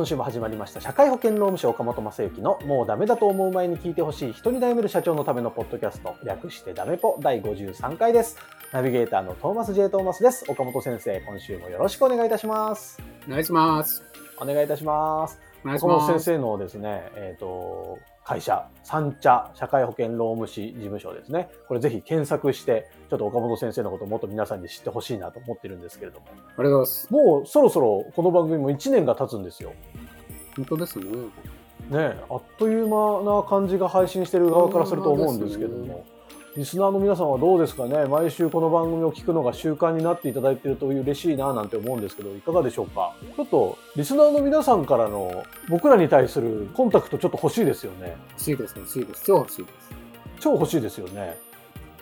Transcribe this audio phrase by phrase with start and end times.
[0.00, 0.80] 今週も始まりました。
[0.80, 8.38] 社会保険労務士岡本正幸のもうダメだと思う前に聞いてほしい人に悩める社長のためのポッドキャスト、略してダメポ第53回です。
[8.72, 9.90] ナビゲーターのトーマス J.
[9.90, 10.46] トーマスです。
[10.48, 12.98] 岡本先生、今週もよろしくお願いいたします。
[13.28, 14.02] お願いします。
[14.40, 15.38] お願いいたします。
[15.66, 16.06] 岡本。
[16.06, 17.98] 先生のですね、えっ、と、
[18.30, 21.48] 会社、三茶社会保険労務士事務所ですね。
[21.66, 26.26] これぜひ検索して、ちょっと岡本先生のことをもっと皆さんに知ってほしいなと思ってるんですけれども。
[26.28, 27.12] ありがとうございます。
[27.12, 29.72] もうそろそろこの番組も1年が経つんですよ。
[30.54, 31.06] 本当ですね。
[31.10, 31.28] ね
[31.92, 36.04] えあっという間な感じが配信してる側からすると思うんですけども、
[36.56, 38.06] リスナーの皆さんはどうですかね？
[38.06, 43.14] 毎週この番組を聞くのが習慣になっていただいていると嬉しいななんて思うんですけどいかがでしょうか？
[43.36, 48.16] ちょっとリスナーの皆さんからの僕らに対するコンタクトちょっと欲しいですよね。
[48.30, 49.24] 欲しいです、欲しいです。
[49.24, 49.74] 超欲しいです。
[50.40, 51.38] 超欲しいですよね。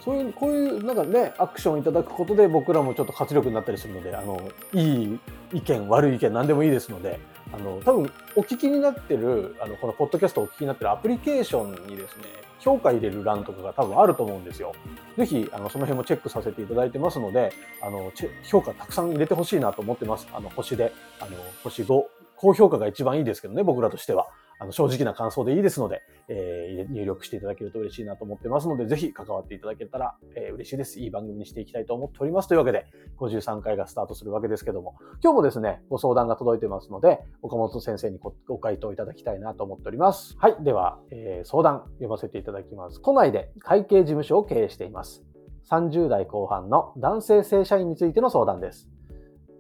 [0.03, 4.41] そういうこういうなんかねアクションいただくことで僕らもちょっと活力になったりするのであの
[4.73, 5.19] いい
[5.53, 7.21] 意見悪い意見何でもいいですので
[7.53, 12.25] あの多分お聞きになってるあのこのポッドキャストをお聞きになってるアプリケーションにですね
[12.61, 14.75] 評価入れる欄とかが多分あると思うんですよ。
[15.17, 20.29] ぜひあのその辺もチェックさせていただいてますのであの評価たくさん入れてほしいなと思ってます。
[20.33, 21.31] あの星であの
[21.63, 22.05] 星5
[22.37, 24.27] 高評価が一番いいですけどね僕らとしては。
[24.61, 31.01] あの正直な感想でいいですので、えー入力していただけると嬉しいなと思ってますので、ぜひ関わっていただけたら、えー嬉しいです。
[31.01, 32.49] いい番組にしていきたいと思っております。
[32.49, 32.87] というわけで、
[33.19, 40.37] 53回がスタートするわけですけども、今日もですね、ご相談が届いてますので、岡本先生にご回答いただきたいなと思っております。
[40.39, 40.57] はい。
[40.63, 43.01] では、えー相談読ませていただきます。
[43.03, 45.25] 都内で会計事務所を経営しています。
[45.71, 48.89] 30代後半の男性正社員についての相談です。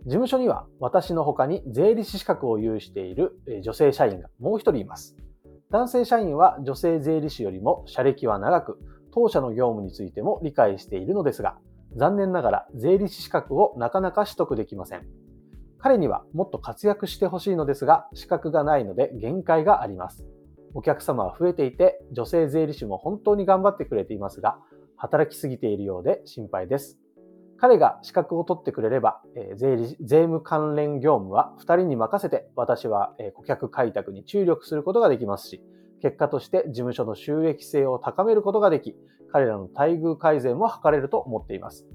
[0.08, 5.14] 事務所には私の他に税理士資格を有している女性社員がもう一人います。
[5.70, 8.78] 男性社員は女性税理士よりも社歴は長く、
[9.12, 11.58] 当社の業務についても理解しているのですが、
[11.94, 15.06] 残念ながら税理士資格をなかなか取得できません。
[15.76, 20.24] 彼にはもっと活躍してほしいのですが、資格がないので限界があります。
[20.72, 24.58] お客様は増えていて、女性税理士も本当に頑張ってくれていますが、
[24.96, 26.98] 働きすぎているようで心配です。
[27.60, 35.62] 彼が資格を取ってくれれば、えー税理税務関連業務は2人に任せて、私はえー顧客開拓に注力することができますし、
[36.00, 38.96] 結果として事務所の収益性を高めることができ、
[39.32, 41.86] 彼らの待遇改善も図れると思っています。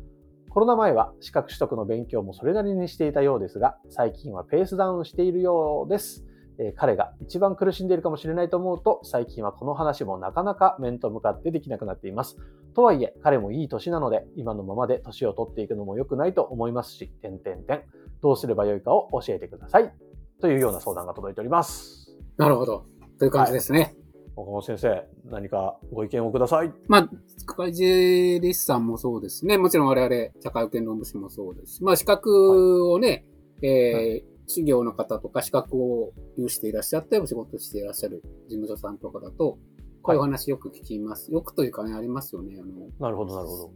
[0.50, 6.26] コロナ前は資格取得の勉強もそれなりにしていたようですが、最近はペースダウンしているようです。
[6.60, 12.38] えー彼が一番苦しんでいるかもしれないと思うと、最近はこの話もなかなか面と向かってできなくなっています。
[12.76, 17.84] とはいえ、彼もいい年なので、今のままで年を取っていくのも良くないと思いますし、点々点。
[18.22, 19.94] どうすればよいかを教えてください。
[20.42, 22.16] というような相談が届いております。
[22.38, 22.86] なるほど。
[23.20, 23.96] という感じですね。
[24.36, 26.74] 岡本先生、何かご意見をください。
[26.88, 27.10] まあ、
[27.46, 29.58] 会計理士さんもそうですね。
[29.58, 33.26] もちろん我々、社会保険労務士もそうですし、まあ、資格をね、
[33.62, 39.58] えー企業の方とか資格を有していらっしゃってお仕事していらっしゃる事務所さんとかだと、
[40.02, 41.32] こういうお話よく聞きます。
[41.32, 42.58] よくというかね、ありますよね。
[42.60, 43.72] あの、なるほど、なるほど。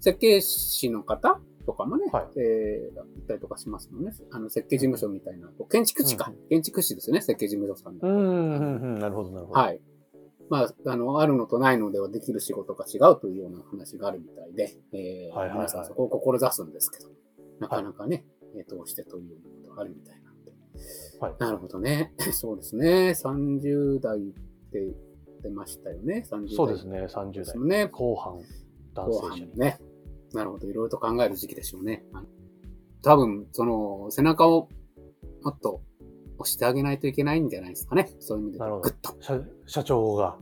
[0.00, 4.12] 設計士の方とかもね、はいえー、行ったりとかしますもんね。
[4.30, 5.50] あの、設計事務所みたいな。
[5.70, 6.30] 建築士か。
[6.50, 9.60] 建築士ですよね、設計事務所さんだとうーん、うんうんなるほど、なるほど。
[9.60, 9.80] はい。
[10.50, 17.08] まあ、あの、あるのとないのではできる仕事が違うというような話があるみたいで、えーはいはいはい皆さんそこを志すんですけど、
[17.60, 20.52] なかなかね、えー、通してというようなことがあるみたいなんで。
[21.20, 22.12] はいなるほどね。
[22.32, 23.14] そうですね。
[23.16, 24.94] 30代って
[25.42, 26.24] 出ましたよね。
[26.30, 26.54] 30代。
[26.54, 27.58] そうですね、30代。
[27.60, 27.88] ね。
[27.88, 28.38] 後半、
[28.94, 29.80] 男後性者ね。
[30.32, 30.68] なるほど。
[30.68, 32.04] いろいろと考える時期でしょうね。
[33.02, 34.68] 多分、その、背中を
[35.42, 35.82] もっと
[36.38, 38.14] 押してあげないといけないんじゃないですかね。
[38.18, 38.58] そういう意味で。
[38.58, 38.90] なるほど。
[39.20, 40.38] 社社長が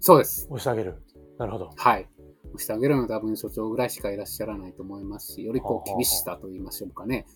[0.00, 0.46] そうです。
[0.50, 0.94] 押してあげる。
[1.38, 1.70] なるほど。
[1.76, 2.08] はい。
[2.54, 7.26] 押してあげるのは多分所長ぐらいしかいらっしゃらないと思いますし、よりこう厳しさと言いましょうかね。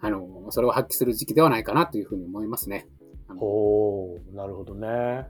[0.00, 2.86] あの、それを発揮する時期ではないかなというふうに思いますね。
[3.28, 5.26] あのほう、なるほどね。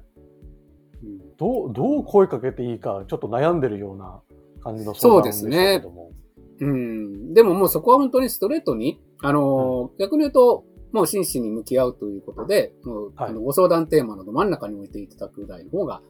[1.03, 4.21] うんどう、どう声かけていいか、ちょっと悩んでるような
[4.63, 6.13] 感じの相談でしたけども。
[6.61, 7.35] うん。
[7.35, 16.03] でももうそこは本当にストレートに、あの、逆に言うと、もう真摯に向き合うということで、もう、はいあのご相談テーマのど真ん中に置いていただくぐらいの方が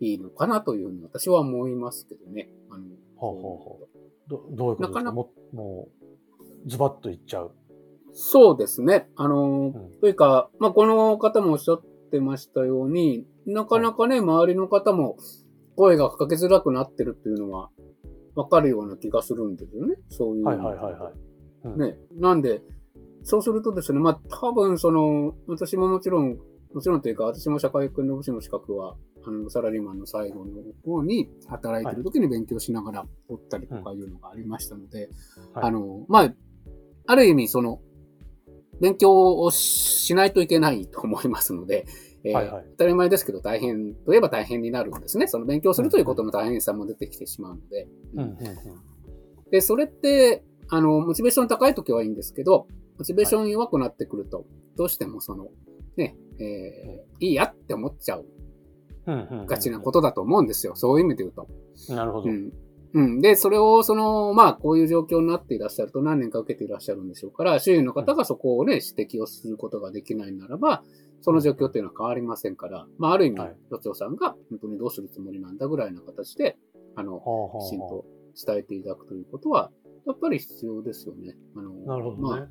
[0.00, 2.50] いいのかなというふうに私は思いますけどね。
[2.70, 2.84] あの
[3.16, 3.88] ほうほうほ
[4.28, 5.02] どどういうことですか？
[5.02, 5.88] なかなかもも
[6.66, 7.52] う、ズバッといっちゃう。
[8.12, 9.08] そうですね。
[9.16, 15.16] あの、んというか、まあ、この方もおっしゃってましたように、なかなかね、周りの方も
[15.76, 17.70] 声がかけづらくなってるっていうのは、
[18.34, 19.96] わかるような気がするんですよね。
[20.08, 20.44] そういう。
[20.44, 21.12] はいはいはいはい。
[21.64, 21.98] うんね。
[22.14, 22.62] なんで、
[23.22, 26.38] そうするとですね、まあ、多分その、私ももちろん、
[26.76, 28.96] もちろんというか、私も社会科の部士の資格は、
[29.26, 30.52] あの、サラリーマンの最後の
[30.84, 35.08] 方に働いてる時に勉強しながら取ったりとかいうのがありましたので、
[35.54, 35.64] はい。
[35.64, 36.34] あの、まあ、
[37.06, 37.80] ある意味その、
[38.78, 41.86] 勉強をしないといけないと思いますので、
[42.24, 42.64] えーはいはい。
[42.72, 45.28] 当たり前ですけど大変といえば大変になるんですね。
[45.28, 47.88] その勉強するということの大変さも出てきてしまうので。
[48.12, 48.36] うんうんうん。
[49.50, 52.66] で、それって、あの、モチベーション高い時はいいんですけど、
[52.98, 54.44] モチベーション弱くなってくると、
[54.76, 55.46] どうしてもその、
[55.96, 58.26] ね、えーいいやって思っちゃう
[59.46, 60.74] がちなことだと思うんですよ。
[60.76, 61.48] そういう意味で言うと。
[61.94, 62.28] なるほど。
[62.28, 62.52] うん。
[62.92, 63.20] うん。
[63.20, 70.82] で、それを、その、まあ、こういう状況になっていらっしゃると何年か受けていらっしゃるんでしょうから、周囲の方がそこをね、指摘をすることができないならば、
[71.20, 76.56] その状況っていうのは変わりませんから、まあ、ある意味はい、所長さんが本当にどうするつもりなんだぐらいな形で、
[76.94, 77.20] あの、
[77.60, 78.04] きちんと
[78.46, 79.70] 伝えていただくということは、
[80.06, 81.36] やっぱり必要ですよね。
[81.56, 82.22] あの、なるほどね。
[82.22, 82.48] まあ、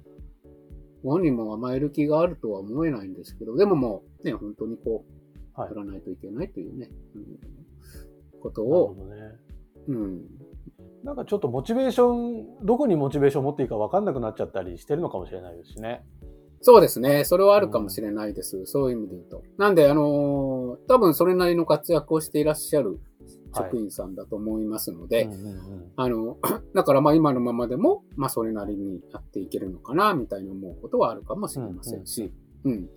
[1.06, 9.16] ご本人も甘える気があるとは思えないんですけど、でももう、ね、本当にこう、はい取らないといけないというね、うんことなるほを、どね。
[9.88, 10.22] うん、
[11.04, 16.04] なんかちょっとモチベーション、どこにモチベーションを持っていいか分かんなくなっちゃったりしてるのかもしれないですしね。
[16.62, 17.24] そうですね。
[17.26, 18.66] それはあるかもしれないです。
[18.66, 19.44] そういう意味で言うと。
[19.60, 23.00] なんで、あのー多分それなりの活躍をしていらっしゃる
[23.56, 25.30] 職員さんだと思いますので、
[25.96, 26.38] あの、
[26.76, 32.90] だからまあ今のままでも、まあそれなりにやっていけるのかな、みたいに思うことはあるかもしれませんし、うん、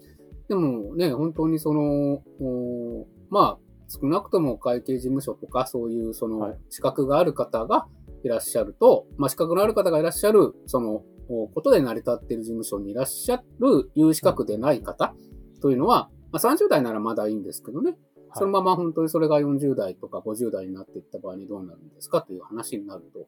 [0.49, 3.59] でもね、本当にその、おまあ
[3.89, 6.59] 少なくとも会計事務所とかそういうそのはい。
[6.71, 7.87] 資格がある方が
[8.25, 15.15] いらっしゃると、まあ資格のある方がいらっしゃる、その、おことで成り立っている事務所にいらっしゃる有資格でない方
[15.61, 17.97] というのは、まあ30代ならまだいいんですけどね、
[18.39, 23.27] そのまま本当にそれが40代とか50代になっていった場合にどうなるんですかという話になると、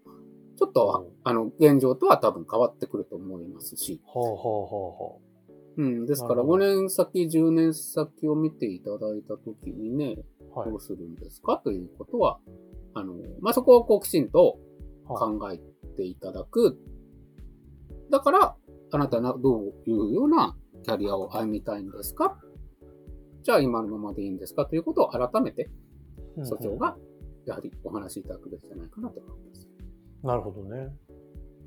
[0.58, 5.20] ちょっと、あの、現状とは多分変わってくると思いますし、ほうほうほうほ
[5.78, 5.82] う。
[5.82, 6.64] ん、ですからなるほど。
[6.64, 10.16] 5年先、10年先を見ていただいたときにね、
[10.54, 10.58] う。
[10.58, 10.70] はい。
[10.70, 12.38] どうするんですかということは、
[12.94, 14.58] あの、まあ、そこをこうきちんと
[15.06, 15.38] はい。
[15.38, 15.58] 考え
[15.96, 16.78] ていただく。
[18.10, 18.56] だから、
[18.92, 22.38] あなたはどういうようなキャリアを歩みたいんですか
[23.42, 25.70] じゃあ今のままでいいんですかということを改めて
[26.44, 26.96] 所長が、
[27.46, 29.68] やはりお話しいただくべきじゃないかなと思います。
[30.22, 30.92] なるほどね。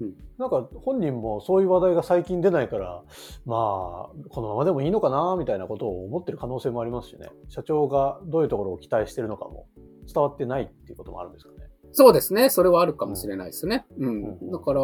[0.02, 3.04] うんなんか本人もそういう話題が最近出ないから、
[3.46, 7.30] まあ、このままでもいいのかな、みたいなことを思ってる可能性もありますしね。
[7.48, 9.68] 社長がどういうところを期待してるのかも
[10.12, 11.62] 伝わってないっていうこともあるんですかね。
[11.95, 12.50] そうですね。
[12.50, 13.86] それはあるかもしれないですね。
[14.00, 14.24] うん。
[14.24, 14.81] うんだから、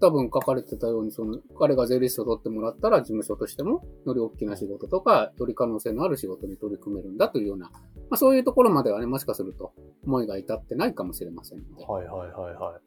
[0.00, 7.80] 多分書かれてたように、その、彼が税理士を取ってもらったら、事務所としても、より大きな仕事とか、より可能性のある仕事に取り組めるんだというような、ま
[8.14, 9.72] あそういうところまではね、もしかすると、
[10.04, 12.80] 思いが至ってないかもしれませんので、はいはいはいはい。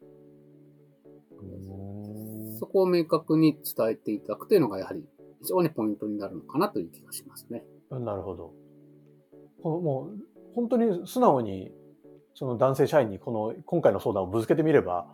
[2.58, 5.02] そこを明確に伝えていただくというのが、やはり、
[5.40, 7.64] 非常にポイントになるのかなという気がしますね。
[7.90, 8.52] なるほど。
[9.62, 10.18] もう
[10.54, 11.72] 本当に素直に
[12.36, 15.06] その男性社員にこの今回の相談をぶつけてみれば、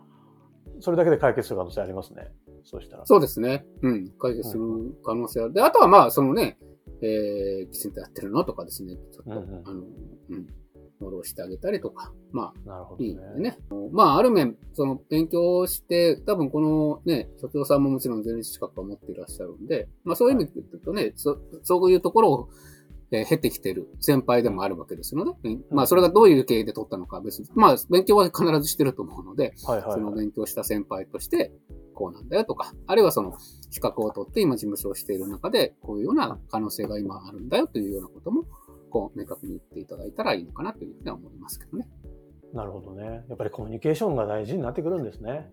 [0.81, 2.27] それだけで解決する可能性ありますね。
[2.65, 3.05] そうしたら。
[3.05, 3.65] そうですね。
[3.81, 4.09] うん。
[4.19, 4.63] 解決する
[5.05, 5.53] 可能性ある。
[5.53, 6.57] で、あとはまあ、そのね、
[7.01, 9.83] えー、きちんとやってるのとかですね、ちょっと、うんうんあの、
[10.31, 10.47] うん、
[10.99, 13.09] フォローしてあげたりとか、まあ、なるほどね。
[13.09, 13.57] いいね。
[13.93, 22.49] まあ、ある面、その、勉強して、多分このね、所長さんももちろん税理士資格を持っていらっしゃるんで、まあそういう意味で言うとね、そそういうところを、
[23.13, 30.15] えー経てきてる先輩でもあるわけですので、うんまあそれがどういう経緯で取ったのかは別に、まあ勉強は必ずしてると思うので、はいはい、そのはい。
[30.19, 31.53] 勉強した先輩として、
[31.93, 33.37] こうなんだよとか、あるいはその
[33.69, 38.45] 資格を取って今事務所をしている中で、こういうような可能性が今あるんだよというようなことも、
[38.89, 41.87] こう明確に言っていただいたらいいのかなというふうには思いますけどね。
[42.53, 43.23] なるほどね。
[43.27, 45.49] やっぱりコミュニケーションが大事になってくるんですね。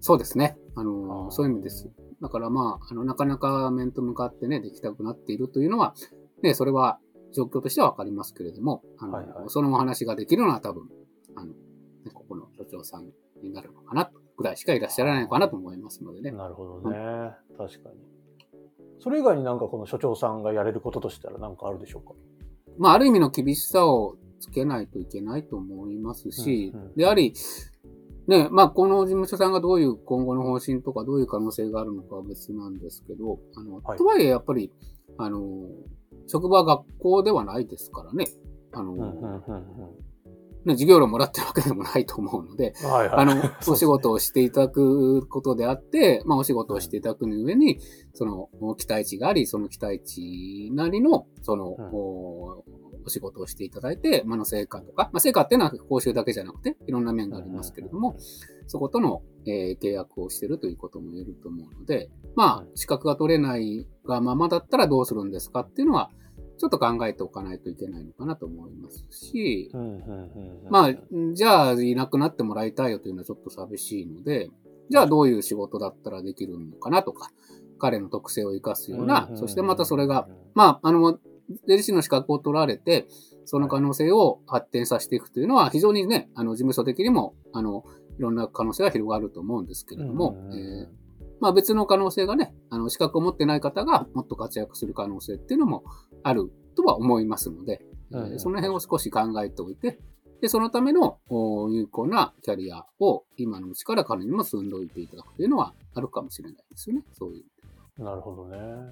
[0.00, 0.56] そうですね。
[0.74, 1.90] あのそういう意味です。
[2.20, 5.94] だからまあ、あの、なかなか面と向かってね、できたくなっているというのは、
[6.42, 6.98] ね、それは
[7.32, 10.88] 状況としてはわかりますけれども、あの、はいはいそのお話ができるのは多分、
[11.36, 11.54] あの、ね、
[12.12, 13.10] ここの所長さん
[13.42, 16.30] になるのかな、ぐらいしかいらっしゃらないのかなと思いますのでね。
[16.32, 16.96] なるほどね。
[17.56, 17.96] 確かに。
[19.00, 22.14] それ以外になんかこの所長さんがやれることとしたら何かあるでしょうか？
[22.78, 27.34] まあ、ある意味の厳しさをつけないといけないと思いますし、うんうんであり、
[28.28, 34.72] ね、まあ、この事務所さんがどういう今後の方針とか、どういう可能性があるのかは別なんですけど、あの、はいとはいえ、やっぱり、
[35.18, 35.40] あの、
[36.26, 38.26] 職場、学校ではないですからね。
[38.72, 38.94] あの、
[40.64, 42.90] ね、授業料もらってるわけでもないと思うので、うん。
[42.90, 43.18] はいはい。
[43.18, 47.78] あの、 お仕事をしていただくことであって、まあ、お仕事をしていただくの上に、
[48.14, 52.64] その、期待値があり、その期待値なりの、その、うんお
[53.04, 58.16] お仕事をしていただいて、まあ、の成果とか、まあ、成果っていうのは報酬だけじゃなくて、いろんな面がありますけれども、
[58.66, 66.10] そことの、えー契約をしているということも言えると思うので、まあう、資格が取れないがままだったらどうするんですかっていうのは、
[66.62, 69.68] ちょっと考えておかないといけないのかなと思いますし、
[70.70, 70.94] まあ、
[71.34, 74.48] じゃあ、いなくなってもらいたいよというのはちょっと寂しいので、
[74.88, 77.32] じゃあどういう仕事だったらできるのかなとか、
[77.80, 81.18] 彼の特性を生かすような、そしてまたそれが、、まあ、あの、
[81.66, 83.08] 税理士の資格を取られて、
[83.44, 87.82] その可能性を発展させていくというのは、非常にね、あの、事務所的にも、あの、
[88.20, 91.01] いろんな可能性が広がると思うんですけれども、えー
[91.42, 95.82] まあ別の可能性がね、あの、資格を持ってない方がもっと活躍する可能性っていうのも
[96.22, 97.82] あるとは思いますので、
[98.12, 99.98] えーうんうんその辺を少し考えておいて、
[100.40, 107.02] で、そのためのお有効なキャリアを今のうちから彼にも進んでおいていただくというのはあるかもしれないですよね。
[107.12, 107.44] そうい
[107.98, 108.04] う。
[108.04, 108.58] なるほどね。
[108.58, 108.88] やっ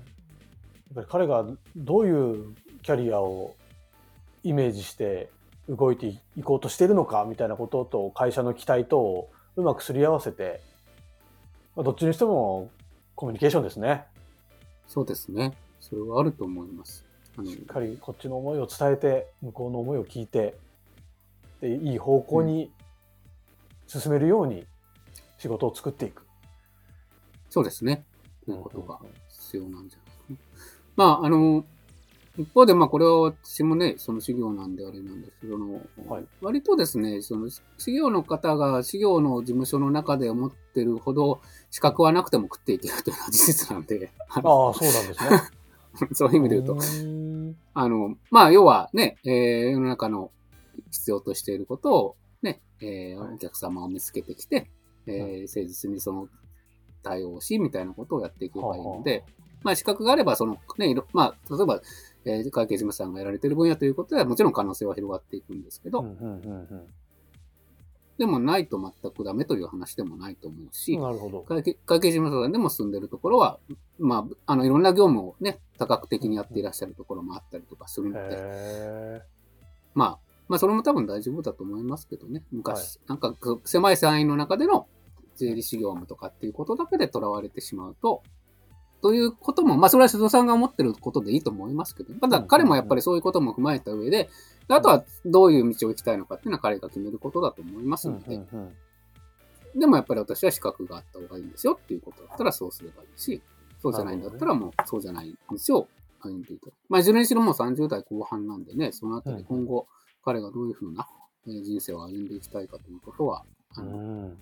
[0.95, 3.55] ぱり彼がどういうキャリアを
[4.43, 5.31] イメージして
[5.69, 10.61] 動いていこうとしているのかみたいなことと会社の期待とをうまくすり合わせて、
[11.77, 12.71] まあ、どっちにしても
[13.15, 14.05] コミュニケーションですね。
[14.89, 15.53] そうですね。
[15.81, 17.05] それはあると思います。
[17.45, 20.57] しっかりこっちの思いを伝えて向こうの思いを聞いて
[21.61, 22.71] でいい方向に
[23.87, 24.67] 進めるように
[25.39, 26.27] 仕事を作っていく。
[27.49, 28.05] そうですね。
[28.45, 28.99] ということが
[29.29, 30.37] 必要なんじゃないかな。
[30.97, 31.65] まあ、あの、
[32.39, 36.25] 一方で、まあ、これは私もね、その修行なんであれなんですけど、あのはい。
[36.41, 46.11] 割とですね、その修行の方が修行の事務所の中で思ってるほど資格はなくても食っていけるというのは事実なんで、あのああ、そうなんですね。
[46.15, 46.79] そういう意味で言うと。
[47.75, 50.31] あの、まあ、要はね、えー世の中の
[50.91, 53.35] 必要としていることをね、えーはい。
[53.35, 54.71] お客様を見つけてきて、
[55.07, 56.29] えー誠実にその
[57.03, 59.25] 対応をし、みたいなことをやっていけばいいので、
[59.63, 61.83] まあ、資格があれば、その、ね、いろまあ、例えば、
[62.25, 66.87] えー会計事務さんがやられている分野ということでは、もちろん可能性は広がっていくんですけど、うんうんうん
[68.21, 71.41] でもないと全くダメという話でもないと思うし、うんなるほど。
[71.41, 73.59] 会計会計事務所さんでも住んでるところは、
[73.99, 79.23] まあ、あの、いろんな業務をね、多角的にやっていらっしゃるところもあったりとかするので、へ
[79.95, 80.19] まあ、
[80.51, 82.43] まあ、それも多分大丈夫だと思いますけどね。
[82.53, 83.35] 昔、なんか、
[83.65, 84.87] 狭い範囲の中での
[85.37, 88.23] 税理士業務とかっていうことだけで囚われてしまうと、
[89.03, 94.29] ということも、まあ、それは瀬戸さんが思ってることでいいと思いますけど、ただ彼もやっぱりそういうことも踏まえた上で、
[94.69, 98.41] であとはどういう道を行きたいのかっていうのは彼が決めることだと思いますうんので、
[99.75, 103.41] でもやっぱり私は資格があった方がいいんですよっていうことだったらそうすればいいし、
[103.81, 105.35] そうじゃないんだったらもうそうじゃない
[105.69, 105.89] 道を
[106.21, 106.75] 歩んでいただく。
[106.89, 109.87] まあ、いずれにしろもう30代後半なんでね、そのあたり今後
[110.25, 111.07] 彼がどういうふうな
[111.47, 113.45] えー人生を歩んでいきたいかということは、
[113.77, 114.37] あうのん。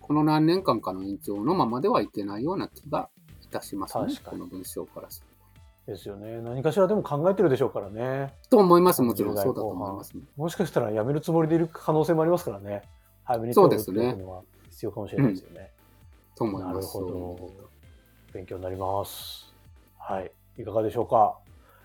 [0.00, 3.17] この何年間かの延長のままではいけないような気がい
[3.50, 4.22] たしますね確。
[4.22, 5.22] かにこの文章からす
[5.86, 6.40] るですよね。
[6.42, 8.34] 何かしらでも考えてるでしょうからね。
[8.50, 8.58] と。
[8.58, 9.00] と思います。
[9.00, 10.22] もちろん30代そうだと思います、ね。
[10.36, 12.82] もしかしたら辞めるつもりでいる可能性もありますからね。
[13.24, 15.70] 早めにそうですね手を打っておくのは必要かもしれないですよね。
[16.34, 16.74] と思います。
[16.74, 17.50] なるほど
[18.34, 19.54] 勉強になります。
[19.98, 20.30] はい。
[20.58, 21.38] いかがでしょうか？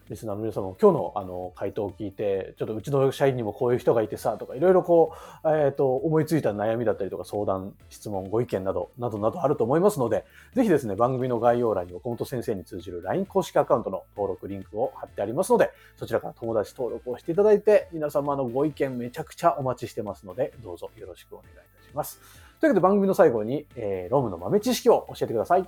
[0.10, 5.14] リスナーの皆さんも今日のあの回答を聞いて、ちょっとうちの社員にもこういう人がいてさ、とかいろいろこ
[5.46, 22.20] う、えっ、と、思いついた悩みだったりとか相談、質問、ご意見など、などなどあると思いますので、ぜひですね、番組の概要欄に岡本先生に通じる LINE 公式アカウントの登録リンクを貼ってありますので、そちらから友達登録をしていただいて、皆様のご意見めちゃくちゃお待ちしてますので、どうぞよろしくお願いいたします。
[22.60, 25.68] というわけで番組の最後に、えーロームの豆知識を教えてください。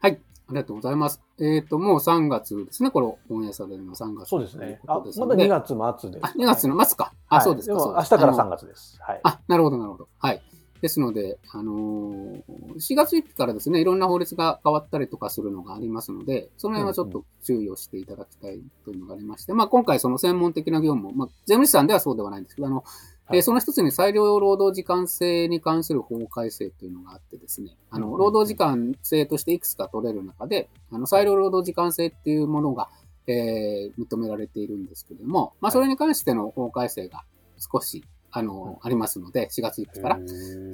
[0.00, 0.33] はい。
[0.46, 1.22] ありがとうございます。
[1.40, 2.90] えっ、と、もう3月ですね。
[2.90, 4.78] これ、オンエアされるのは3月そうですね。
[4.86, 7.12] あ、まだことですので2月末です、あ、2月の末か。
[7.28, 7.74] あ、はいそうですか。
[7.74, 8.98] 明日からあの3月です。
[9.00, 9.20] はい。
[9.22, 10.08] あ、なるほど、なるほど。
[10.18, 10.42] はい。
[10.84, 12.42] ですので、あのー
[12.76, 22.84] 4月1日からですね、いろんな法律が変わったりとかするのがありますので、その辺はちょっと注意をしていただきたいというのがありまして、まあ今回その専門的な業務を、まあ税務士さんではそうではないんですけど、あの、
[23.26, 23.38] はい。
[23.38, 32.88] えーその一つに裁量労働時間制に関する法改正というのがあってですね、あの、労働時間制としていくつか取れる中で、あの、裁量労働時間制っていうものが、
[33.26, 37.24] えー認められているんですけれども、まあそれに関しての法改正が
[37.58, 38.04] 少し、
[38.36, 40.18] あの、ありますので、4月1日から。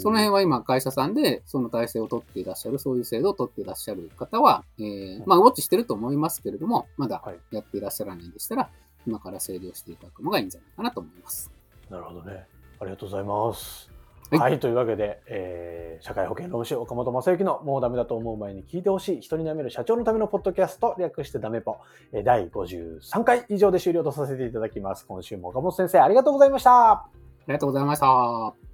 [0.00, 7.38] その辺は今、会社さんでその体制を取っていらっしゃる、そういう制度を取っていらっしゃる方は、えーまあ、ウォッチしてると思いますけれども、まだはい。
[7.52, 8.70] やっていらっしゃらないんでしたら、
[9.06, 11.50] 今から整理をしていただくのがいいんじゃないかなと思います。
[11.90, 12.46] なるほどね。
[12.80, 13.90] ありがとうございます。
[14.30, 21.76] はいはい、というわけで、えー社会保険労務士岡本正幸のもうダメだと思う前に聞いてほしい人に舐める社長のためのポッドキャスト略してダメポ、
[22.12, 25.04] えー第53回以上で終了とさせていただきます。
[25.06, 26.90] 今週も岡本先生ありがとうございました。
[26.92, 27.08] あ
[27.48, 28.70] りがとうございました。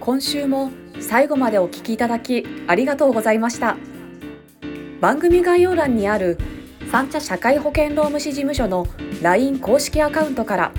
[0.00, 3.76] 今週も最後までお聞きいただきありがとうございました
[5.00, 6.38] 番組概要欄にある
[6.92, 8.86] 三茶社会保険労務士事務所の
[9.22, 10.72] LINE 公式アカウントから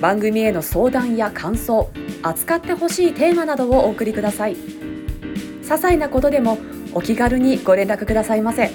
[0.00, 1.90] 番組への相談や感想
[2.22, 4.56] 扱ってほしいテーマなどをお送りください。
[4.56, 6.56] 些細なことでも
[6.94, 8.70] お気軽にご連絡くださいませ。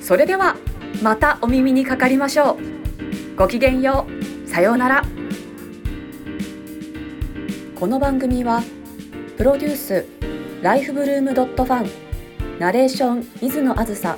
[0.00, 0.56] それでは
[1.02, 3.36] またお耳にかかりましょう。
[3.36, 4.06] ごきげんよ
[4.46, 4.48] う。
[4.48, 5.04] さようなら。
[7.78, 8.62] この番組は
[9.36, 10.06] プロデュース
[10.62, 11.90] ライフブルームドットファン
[12.58, 14.16] ナレーション水野あずさ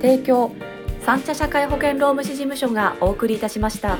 [0.00, 0.52] 提供
[1.00, 3.98] 三茶社会保険労務士事務所がお送りいたしました。